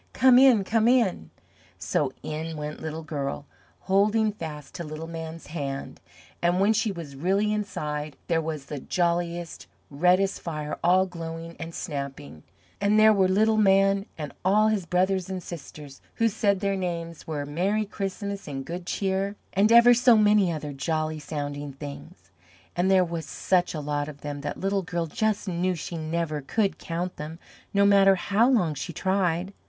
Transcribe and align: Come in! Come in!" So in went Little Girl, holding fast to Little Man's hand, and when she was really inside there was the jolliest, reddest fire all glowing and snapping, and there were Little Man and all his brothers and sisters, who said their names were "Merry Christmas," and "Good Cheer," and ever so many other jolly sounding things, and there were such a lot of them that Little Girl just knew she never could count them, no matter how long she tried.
Come 0.13 0.39
in! 0.39 0.63
Come 0.63 0.87
in!" 0.87 1.29
So 1.77 2.11
in 2.23 2.57
went 2.57 2.81
Little 2.81 3.03
Girl, 3.03 3.45
holding 3.81 4.31
fast 4.31 4.73
to 4.73 4.83
Little 4.83 5.05
Man's 5.05 5.45
hand, 5.53 6.01
and 6.41 6.59
when 6.59 6.73
she 6.73 6.91
was 6.91 7.15
really 7.15 7.53
inside 7.53 8.17
there 8.27 8.41
was 8.41 8.65
the 8.65 8.79
jolliest, 8.79 9.67
reddest 9.91 10.41
fire 10.41 10.79
all 10.83 11.05
glowing 11.05 11.55
and 11.59 11.75
snapping, 11.75 12.41
and 12.81 12.99
there 12.99 13.13
were 13.13 13.27
Little 13.27 13.57
Man 13.57 14.07
and 14.17 14.33
all 14.43 14.69
his 14.69 14.87
brothers 14.87 15.29
and 15.29 15.43
sisters, 15.43 16.01
who 16.15 16.27
said 16.29 16.61
their 16.61 16.75
names 16.75 17.27
were 17.27 17.45
"Merry 17.45 17.85
Christmas," 17.85 18.47
and 18.47 18.65
"Good 18.65 18.87
Cheer," 18.87 19.35
and 19.53 19.71
ever 19.71 19.93
so 19.93 20.17
many 20.17 20.51
other 20.51 20.73
jolly 20.73 21.19
sounding 21.19 21.73
things, 21.73 22.31
and 22.75 22.89
there 22.89 23.05
were 23.05 23.21
such 23.21 23.75
a 23.75 23.79
lot 23.79 24.07
of 24.09 24.21
them 24.21 24.41
that 24.41 24.59
Little 24.59 24.81
Girl 24.81 25.05
just 25.05 25.47
knew 25.47 25.75
she 25.75 25.95
never 25.95 26.41
could 26.41 26.79
count 26.79 27.17
them, 27.17 27.37
no 27.71 27.85
matter 27.85 28.15
how 28.15 28.49
long 28.49 28.73
she 28.73 28.93
tried. 28.93 29.53